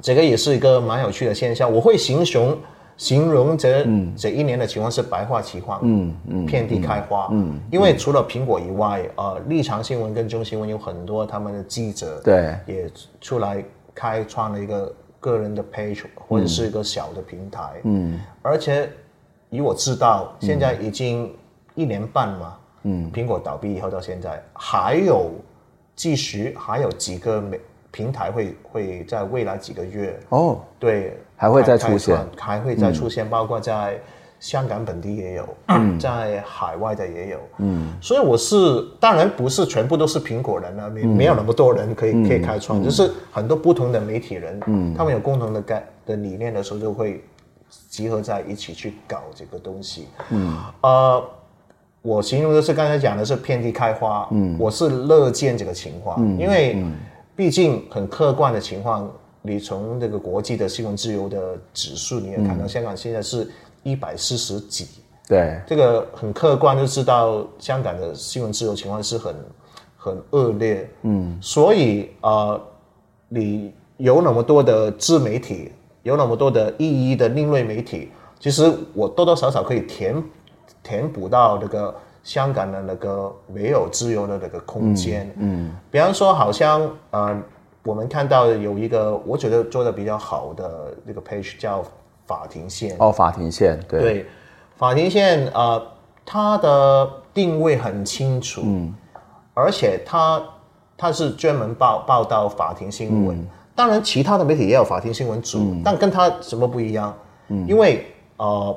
[0.00, 1.70] 这个也是一个蛮有趣的现象。
[1.70, 2.56] 我会形容。
[3.00, 18.86] 形容这、嗯、这一年的情况是百花齐放，嗯嗯，遍地开花，嗯，嗯因为除了苹果以外，呃，立场新闻跟中新闻有很多他们的记者，对，也出来开创了一个个人的 page 或者是一个小的平台，嗯，而且
[19.48, 21.34] 以我知道，现在已经
[21.74, 25.30] 一年半嘛，嗯，苹果倒闭以后到现在，还有
[25.96, 27.58] 继续还有几个美。
[27.92, 33.98] 平台会会在未来几个月哦，对，还会再出现，还会再出现，嗯、包括在
[34.38, 47.24] 香港本地也有，嗯、在海外的也有，嗯，所以我是当然不是全部都是苹果人了，没、嗯、没有那么多人可以可以开创，嗯、就是很多不同的媒体人，嗯，他们有共同的概的理念的时候，就会
[47.88, 51.24] 集合在一起去搞这个东西，嗯，呃，
[52.02, 56.74] 我形容的是刚才讲的是遍地开花，嗯，我是乐见这个情况，嗯、因为。
[56.76, 56.92] 嗯。
[57.36, 59.10] 毕竟很客观的情况，
[59.42, 63.48] 你从这个国际的新闻自由的指数，你也看到香港现在是
[63.82, 64.88] 一百四十几。
[65.28, 69.34] 对，这个很客观就知道香港的新闻自由情况是很
[69.96, 70.88] 很恶劣。
[71.02, 72.60] 嗯，所以啊、呃，
[73.28, 75.72] 你有那么多的自媒体，
[76.02, 80.22] 有那么多的意义的另类媒体，其实我多多少少可以填
[80.82, 81.94] 填补到那个。
[82.22, 87.42] 香港的那个没有自由的那个空间，嗯，嗯，比方说，好像呃，
[87.82, 91.82] 我们看到有一个我觉得做的比较好的那个 page 叫
[92.26, 92.96] 法庭线。
[92.98, 94.26] 哦，法庭线，对，对，
[94.76, 95.86] 法庭线啊，呃，
[96.24, 98.94] 它的定位很清楚，嗯，
[99.54, 100.42] 而且它
[100.96, 107.14] 它是专门报报道法庭新闻，嗯，当然其他的媒体也有法庭新闻组，嗯，但跟它什么不一样？
[107.48, 108.76] 嗯，因为呃，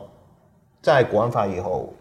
[0.82, 1.94] 在国安法以后。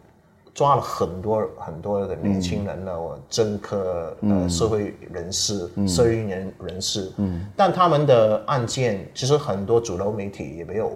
[0.55, 2.93] 抓了很多很多的年轻人呢，
[3.31, 10.93] 政客、呃，社会人士、社运人人士，嗯，但他们的案件其实很多主流媒体也没有，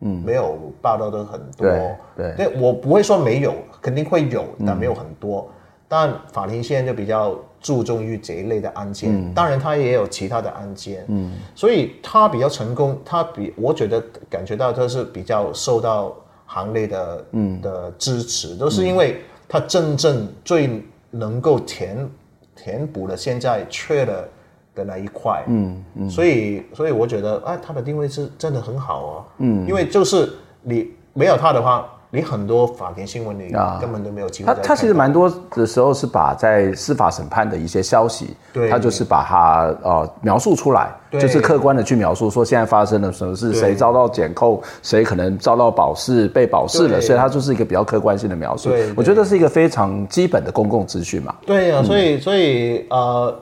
[0.00, 1.68] 嗯，没有报道的很多，
[2.16, 5.48] 对，对，我不会说没有，肯定会有，但没有很多。
[5.86, 16.12] 但法庭现在就比较注重于这一类的案件，当然他也有其他的案件，嗯，所以他比较成功，他比我觉得感觉到他是比较受到。
[16.48, 17.60] 行内的嗯。
[17.60, 22.10] 的支持，都是因为它真正最能够填
[22.56, 24.28] 填补了现在缺的
[24.74, 30.28] 的那一块，嗯嗯，所以所以我觉得哎，它的定位是真的很好哦，嗯，因为就是
[30.62, 31.88] 你没有它的话。
[32.10, 34.54] 你很多法庭新闻里根本都没有机会。
[34.54, 48.70] 他他其实蛮多的时候是把在司法审判的一些消息，对，他就是把它呃描述出来，就是客观的去描述说现在发生了什么事，谁遭到检控，谁可能遭到保释被保释了，所以他就是一个比较客观性的描述。
[48.70, 51.34] 对，我觉得是一个非常基本的公共资讯嘛。
[51.44, 53.38] 对呀，所以所以呃，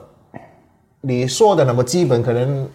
[0.99, 2.67] 你说的那么基本，可能。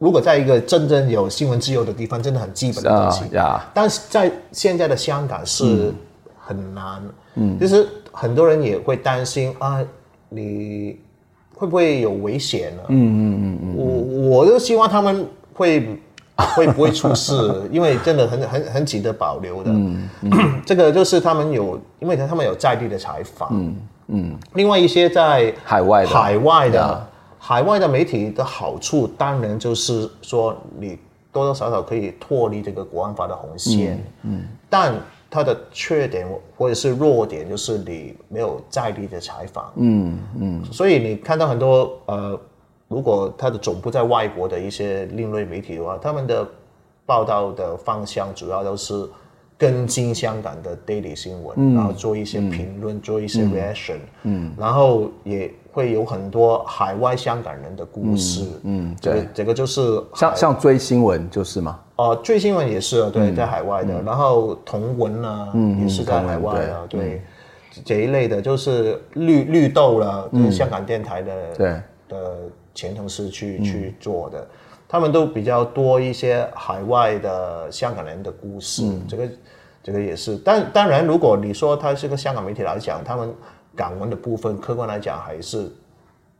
[0.00, 3.24] 如果在一个真正有新闻自由的地方，真的很基本的东西。
[3.36, 3.60] Uh.
[3.74, 5.92] 但是在现在的香港是
[6.38, 7.02] 很难。
[7.34, 9.78] 嗯，其实很多人也会担心啊，
[10.30, 10.98] 你
[11.54, 12.82] 会不会有危险呢？
[12.88, 13.76] 嗯嗯嗯嗯。
[13.76, 15.86] 我我就希望他们会
[16.56, 17.34] 会不会出事，
[17.70, 19.70] 因为真的很很很值得保留的。
[19.70, 20.30] 嗯嗯。
[20.64, 23.50] 这个就是他们有，因为他们有在地的采访。
[23.52, 24.38] 嗯嗯。
[24.54, 27.06] 另外一些在海外的海外的。
[27.42, 30.98] 海外的媒体的好处，当然就是说你
[31.32, 34.94] 多多少少可以脱离这个国安法的红线，嗯，嗯，但
[35.30, 42.38] 它的缺点或者是弱点就是你没有在地的采访，嗯嗯，所以你看到很多呃，
[42.88, 46.46] 如果它的总部在外国的一些另类媒体的话，他们的
[47.06, 49.08] 报道的方向主要都是
[49.60, 55.52] 跟进香港的 daily 新闻，嗯，然后做一些评论，嗯，做一些 reaction，嗯，嗯，然后也。
[55.72, 59.28] 会有很多海外香港人的故事，嗯，这个对。
[59.32, 61.78] 这个就是像像追新闻就是吗？
[61.94, 67.22] 哦、呃，追新闻也是，对，嗯、在海外的，嗯、然后同文呢，嗯，也是在海外的，对，
[67.84, 72.36] 这一类的，就是绿绿豆了，就是香港电台的，对、嗯、的
[72.74, 74.48] 前同事去、嗯、去做的，
[74.90, 79.28] 他们都比较多一些海外的香港人的故事，嗯、这个
[79.82, 83.32] 这个也是，但当然，如果你说他是个香港媒体来讲，他们。
[83.76, 85.70] 港文的部分，客观来讲还是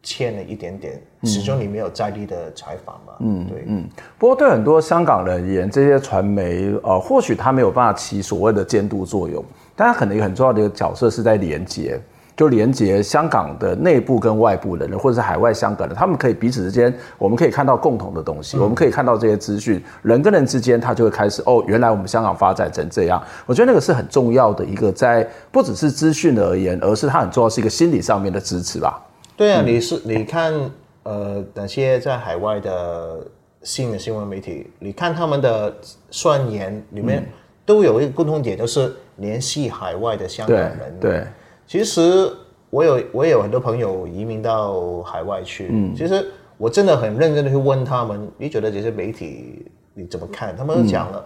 [0.03, 3.13] 欠了一点点，始终你没有在地的采访嘛。
[3.21, 3.89] 嗯，对，嗯。
[4.19, 9.43] 不过对很多香港人而言，这些传媒，呃，或许他没有办法起所谓的监督作用，
[9.77, 11.99] 但他可能有很重要的一个角色是在连接。
[12.41, 23.23] 就连接香港的内部跟外部的人，或者是海外香港人，他们可以彼此之间，我们可以看到共同的东西，嗯、我们可以看到这些资讯，人跟人之间，他就会开始哦，原来我们香港发展成这样。
[23.45, 29.07] 我觉得那个是很重要的一个，在不只是资讯而言，而是它很重要是一个心理上面的支持吧。
[29.37, 30.55] 对啊，你是你看
[31.03, 33.19] 呃那些在海外的
[33.65, 35.77] 新的新闻媒体，你看他们的
[36.11, 37.23] 宣言里面
[37.67, 40.97] 都有一个共同点，就是联系海外的香港人。
[40.99, 41.11] 对。
[41.11, 41.25] 对
[41.71, 42.29] 其实
[42.69, 46.29] 我有我也有很多朋友移民到海外去，嗯，其实
[46.59, 50.57] 我真的很认真的去问他们，你觉得这些媒体你怎么看？
[50.57, 51.25] 他们都讲了，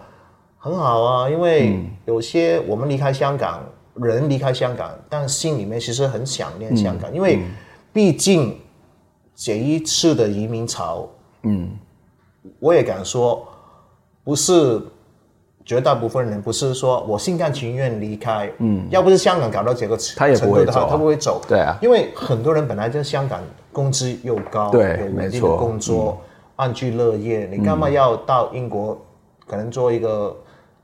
[0.59, 3.63] 很好啊，因为有些我们离开香港，
[3.95, 7.39] 人离开香港，但心里面其实很想念香港，因为
[7.91, 8.55] 毕竟
[9.33, 11.09] 这一次的移民潮，
[11.41, 11.71] 嗯，
[12.59, 13.47] 我也敢说
[14.23, 14.79] 不是。
[15.65, 23.41] 绝大部分人不是说我心甘情愿离开，嗯，要不是香港搞到这个程度，他也不会走，他不会走，对啊，因为很多人本来在香港
[23.73, 26.21] 工资又高，对，有稳定的工作，
[26.55, 28.95] 安居乐业，你干嘛要到英国？
[29.47, 30.37] 可能做一个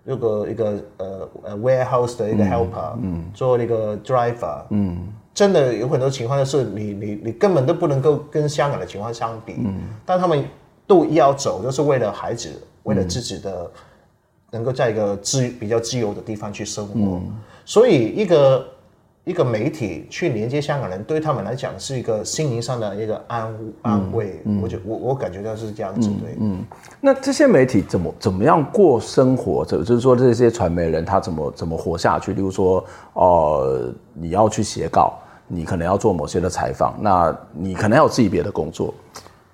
[0.06, 10.44] 一个一个呃呃 warehouse 的一个 helper，嗯，做一个 driver，嗯，真的有很多情况就是你你你根本都不能够跟香港的情况相比，嗯，但他们
[10.88, 12.50] 都要走，就是为了孩子，
[12.84, 13.70] 为了自己的。
[14.52, 17.22] 能够在一个自比较自由的地方去生活，嗯、
[17.66, 18.68] 所以一个
[19.24, 24.42] 一个媒体去连接香港人，对他们来讲是一个心灵上的一个安安慰。
[24.44, 26.36] 嗯、我觉我我感觉到是这样子，对。
[26.40, 26.66] 嗯，
[27.00, 29.64] 那这些媒体怎么怎么样过生活？
[29.64, 32.34] 就就是说这些传媒人他怎么怎么活下去？
[32.34, 35.18] 例如说，呃，你要去写稿，
[35.48, 38.94] 你可能要做某些的采访，那你可能要有自己别的工作。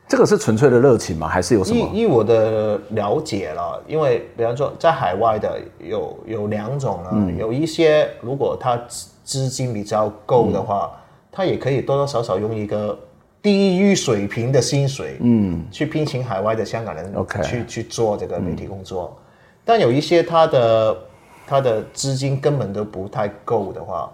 [0.08, 1.28] 这个是纯粹的热情吗？
[1.28, 1.90] 还是有什么？
[1.94, 8.80] 依依我的了解了，因为比方说在海外的有有两种啊，嗯、有一些如果他
[9.24, 11.00] 资金比较够的话，嗯、
[11.32, 12.98] 他也可以多多少少用一个
[13.42, 19.14] 低于水平的薪水，嗯，去聘请海外的香港人，OK，去去做这个媒体工作。
[19.18, 19.24] 嗯、
[19.66, 20.98] 但有一些他的
[21.46, 24.10] 他的资金根本都不太够的话，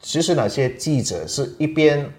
[0.00, 2.10] 其实那些记者是一边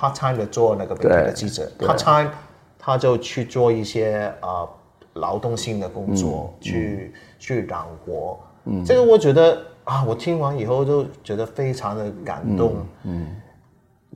[0.00, 2.30] part time 的做那个媒体的记者，part time
[2.78, 4.68] 他就去做一些啊、呃、
[5.12, 8.38] 劳动性的工作，嗯、去、嗯、去养活。
[8.64, 12.76] 嗯，这个我觉得啊，我听完以后就觉得非常的感动。
[13.02, 13.26] 嗯，嗯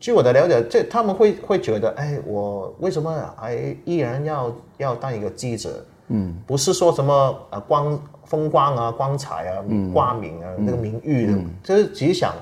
[0.00, 3.54] 据我的了解，这他们会会觉得，哎，我为什么还
[3.84, 5.84] 依然要要当一个记者？
[6.08, 9.62] 嗯，不是说什么呃光风光啊、光彩啊、
[9.92, 12.34] 挂名啊、嗯、那个名誉的，嗯、就是只想。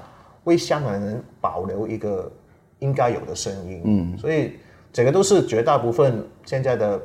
[0.44, 2.28] 为香港人保留一个
[2.82, 4.54] 应该有的声音，嗯，所以
[4.92, 7.00] 这个都是绝大部分现在的，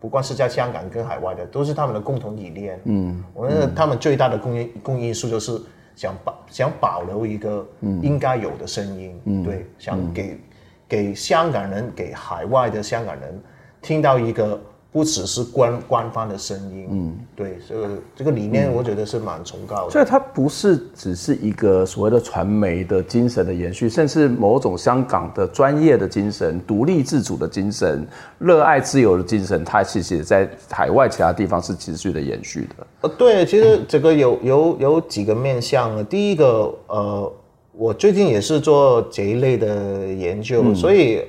[0.00, 5.60] 不管是在香港跟海外的，都是他们的共同理念，嗯，我觉得他们最大的公因公因素就是
[5.94, 7.68] 想保想保留一个
[8.02, 10.40] 应该有的声音，嗯，对，想给
[10.88, 13.40] 给香港人给海外的香港人
[13.82, 14.60] 听到一个。
[14.92, 19.90] 不只是官官方的声音，嗯，对，这个这个理念，我觉得是蛮崇高的。
[19.92, 28.04] 所以它不是只是一个所谓的传媒的精神的延续，甚至某种香港的专业的精神、独立自主的精神、
[28.40, 32.86] 热爱自由的精神，它其实也在海外其他地方是持续的延续的。
[33.02, 36.04] 呃，对，其实这个有有有几个面向。
[36.06, 37.32] 第一个，呃，
[37.74, 41.22] 我最近也是做这一类的研究，嗯，所以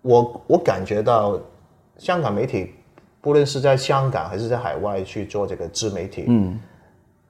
[0.00, 1.38] 我我感觉到。
[2.02, 2.72] 香港媒体，
[3.20, 6.58] 不论是在香港还是在海外去做这个自媒体，嗯，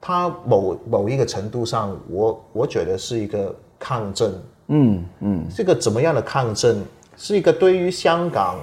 [0.01, 4.33] 它某某一个程度上，我我觉得是一个抗争，
[4.69, 6.83] 嗯嗯，这个怎么样的抗争？
[7.15, 8.57] 是一个对于香港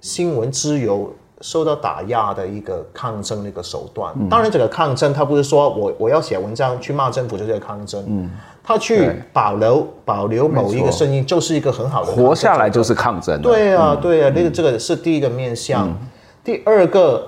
[0.00, 4.14] 新闻自由受到打压的一个抗争的一个手段。
[4.16, 8.30] 嗯、当然，这个抗争，它不是说我我要写文章去骂政府就是抗争，嗯，
[8.62, 13.42] 他去保留保留某一个声音，就是一个很好的活下来就是抗争。
[13.42, 15.88] 对啊，对啊，那个这个是第一个面向。
[15.88, 15.98] 嗯、
[16.44, 17.26] 第二个，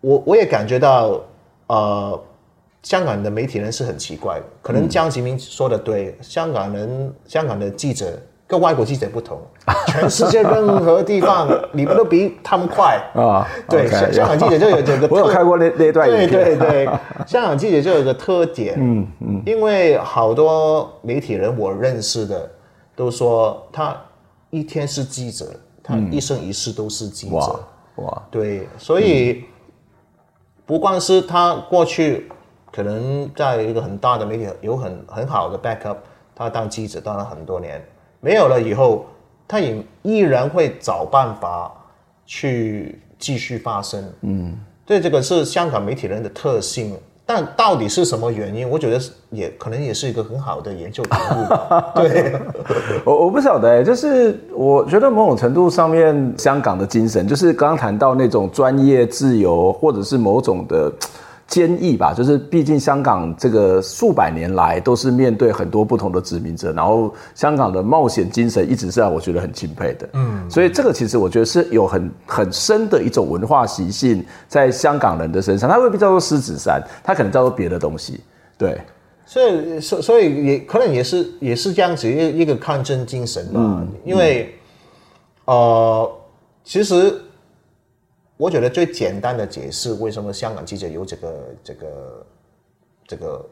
[0.00, 1.20] 我我也感觉到，
[1.68, 2.20] 呃，
[2.82, 8.06] 香港的媒体人是很奇怪的，可能江泽民说的对，嗯、香港人香港的记者。
[8.50, 9.40] 跟外国记者不同，
[9.86, 13.46] 全世界任何地方你们都比他们快 啊！
[13.68, 16.10] 对， 香港记者就有这个，我有看过那那段。
[16.10, 16.84] 对对对，
[17.24, 22.50] 香港记者就有个特点，嗯嗯，因为好多媒体人我认识的
[22.96, 23.96] 都说，他
[24.50, 25.46] 一天是记者，
[25.80, 27.60] 他一生一世都是记者。
[27.96, 29.44] 哇，对，所以
[30.66, 32.28] 不光是他过去
[32.72, 35.98] 可能在一个很大的媒体有很很好的 backup，
[36.34, 37.80] 他当记者当了很多年。
[38.20, 39.06] 没有了以后，
[39.48, 41.72] 他也依然会找办法
[42.26, 44.04] 去继续发生。
[44.20, 44.54] 嗯，
[44.84, 46.96] 对，这个是香港媒体人的特性。
[47.24, 48.68] 但到底是什么原因？
[48.68, 49.00] 我觉得
[49.30, 51.46] 也可能也是一个很好的研究题目。
[51.94, 52.32] 对，
[53.04, 60.92] 我我不晓得，就是我觉得某种程度上面，香港的精神，就是刚刚谈到那种专业自由，或者是某种的。
[61.50, 70.08] 坚毅吧，就是毕竟香港这个数百年来都是面对很多不同的殖民者，然后香港的冒险精神一直是让我觉得很钦佩的。
[70.12, 78.20] 嗯，所以这个其实我觉得是有很很深的一种文化习性在香港人的身上，它未必叫做狮子山，它可能叫做别的东西。
[78.56, 78.80] 对，
[79.26, 83.54] 所以所所以也可能也是也是这样子一一个抗争精神吧。
[83.56, 84.54] 嗯，因为
[85.46, 86.08] 呃，
[86.62, 87.20] 其实。
[88.40, 92.26] 我觉得最简单的解释，为什么香港记者有这个这个
[93.06, 93.44] 这个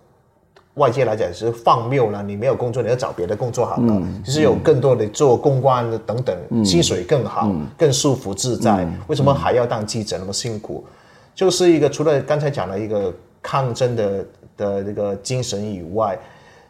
[0.76, 2.22] 外界来讲是放谬了？
[2.22, 8.84] 你没有工作，你要找别的工作好了，嗯、就是有更多的做公关的等等，嗯、薪水更好，嗯、更舒服自在。
[8.84, 10.82] 嗯、为什么还要当记者那么辛苦？
[10.86, 10.91] 嗯、
[11.34, 13.12] 就是一个除了刚才讲的一个
[13.43, 14.26] 抗争的
[14.57, 16.18] 的这个精神以外，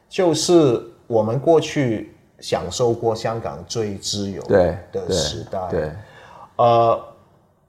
[0.09, 5.69] 就是我们过去享受过香港最自由的时代。
[5.71, 5.91] 对，对
[6.57, 7.01] 呃。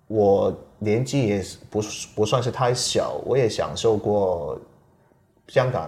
[0.09, 1.79] 我年纪也不
[2.15, 4.59] 不算是太小，我也享受过
[5.47, 5.87] 香港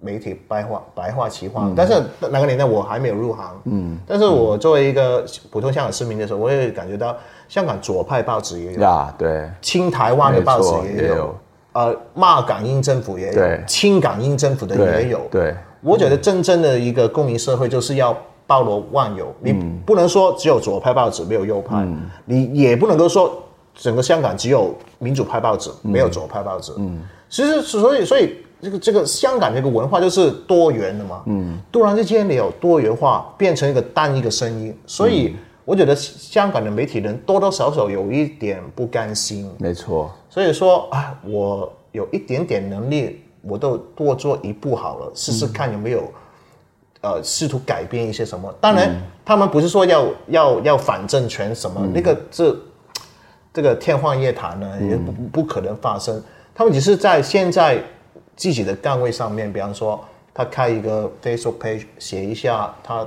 [0.00, 3.60] 媒体白话白话奇话，嗯、但是那个年代我还没有入行。
[3.66, 7.16] 嗯，但是我作为一个普通香港市民的时候，我也感觉到
[7.48, 11.34] 香港左派报纸也有，呀，对，亲台湾的报纸也有，也有
[11.74, 15.20] 呃，骂港英政府也有，对，亲港英政府的也有。
[15.30, 15.56] 对，对。
[15.82, 23.40] 我觉得真正的一个公民社会就是要包罗万有，嗯、你不能说只有左派报纸没有右派，嗯、你也不能够说。
[23.74, 26.72] 整个香港只有民主派报纸，没有左派报纸。
[26.76, 31.22] 嗯，其实所以所以这个这个香港这个文化就是多元的嘛。
[31.26, 39.50] 嗯，突然之间你有多元化，变成一个单一个声音，所以我觉得香港的媒体人多多少少有一点不甘心。
[39.58, 40.10] 没错。
[40.28, 46.12] 所以说啊，我有一点点能力，我都多做一步好了，试试看有没有，
[47.00, 48.54] 呃，试图改变一些什么。
[48.60, 48.94] 当然，
[49.24, 52.54] 他们不是说要要要反政权什么，那个是。
[53.52, 56.16] 这个天方夜谭呢，也不不可能发生。
[56.16, 56.24] 嗯、
[56.54, 57.82] 他们只是在现在
[58.34, 63.06] 自己的岗位上面，比方说他开一个 Facebook page，写一下他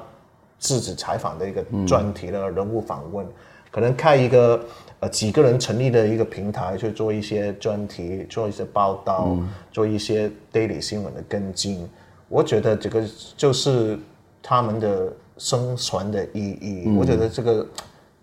[0.60, 3.34] 自己采访的一个专题的人物访问，嗯、
[3.72, 4.64] 可能开一个
[5.00, 11.90] 呃几个人成立的一个平台去做一些专题，做一些报道，嗯、做一些 daily 新闻的跟进。
[12.30, 13.04] 我觉得这个
[13.36, 13.98] 就是
[14.42, 16.84] 他们的生存的意义。
[16.86, 17.66] 嗯、我觉得这个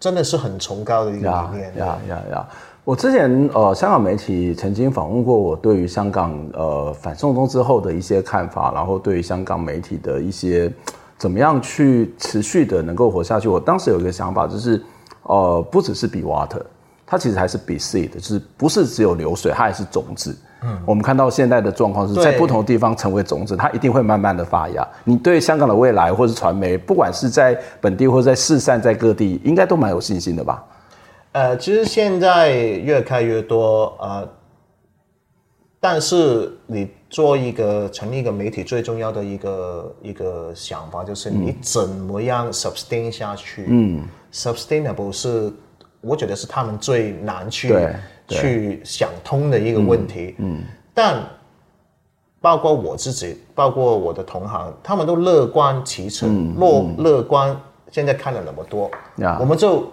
[0.02, 1.76] 真的是很崇高的一个理念。
[1.76, 2.48] 呀呀呀！
[2.82, 10.72] 我之前呃，香港媒体曾经访问过我，对于香港呃反送中之后的一些看法，然后对于香港媒体的一些
[11.16, 13.46] 怎么样去持续的能够活下去。
[13.46, 14.82] 我当时有一个想法，就是
[15.22, 16.60] 呃，不只是 be water，
[17.06, 20.36] 它其实还是 be seed，就是不是只有流水，它还是种子。
[20.64, 24.86] 嗯，我们看到现在的状况是在不同的地方成为种子，它一定会慢慢的发芽。
[25.04, 30.64] 你对香港的未来，或是传媒，不管是在本地或者在四散在各地，应该都蛮有信心的吧？
[31.32, 34.28] 呃，其实现在越开越多呃，
[35.80, 43.66] 但是你做一个成立一个媒体最重要的一个一个想法就是你怎么样 sustain 下去？
[43.68, 45.50] 嗯，sustainable 是
[46.02, 47.74] 我觉得是他们最难去
[48.32, 50.34] 去想通的一个问题。
[50.38, 50.64] 嗯，嗯
[50.94, 51.22] 但
[52.40, 57.56] 包括我自己，包括我的同行，他们都乐观其成，乐、嗯、乐观。
[57.90, 59.86] 现在看了那么多，嗯、我们就。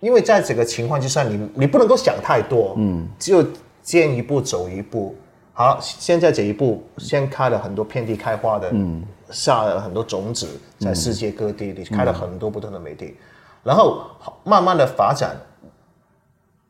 [0.00, 3.40] 因为在这个情况之下，你你不能够想太多，嗯，只有
[3.82, 5.14] 见一步走一步。
[5.52, 13.16] 好，现在这一步先开了很多遍地开花的，嗯，下了很多种子在世界各地，你开了很多不同的媒体，
[13.62, 14.02] 然后
[14.42, 15.36] 慢慢的发展。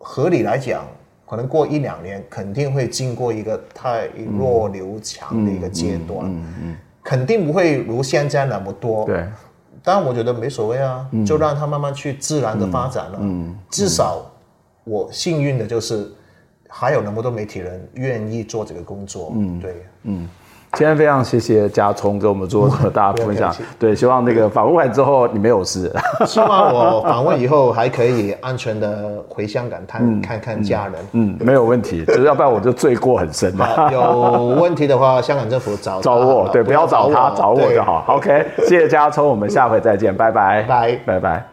[0.03, 0.84] 合理来讲，
[1.24, 9.24] 可能过一两年肯定会经过一个太弱留强的一个阶段，嗯嗯，肯定不会如现在那么多，对。
[9.84, 13.20] 但我觉得没所谓啊，嗯、就让它慢慢去自然的发展了。
[13.70, 14.24] 至少
[14.84, 16.09] 我幸运的就是
[16.68, 19.32] 还有那么多媒体人愿意做这个工作。
[19.34, 20.28] 嗯，对，嗯。
[20.75, 23.55] 今天非常谢谢家聪给我们做这么大的分享。
[23.79, 25.93] 对，希望那个访问完之后你没有事。
[26.27, 30.95] 希望我访问以后还可以安全的回香港探、嗯、看看家人。
[31.12, 33.68] 嗯，没有问题，就是要不然我就罪过很深嘛。
[33.93, 38.05] 有问题的话，香港政府找找我，对，不要找他，找我就好。
[38.09, 41.51] OK，谢谢家聪，我们下回再见，拜拜，拜拜拜。